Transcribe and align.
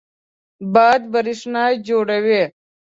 باد 0.73 1.01
برېښنا 1.13 1.63
جوړوي. 1.87 2.41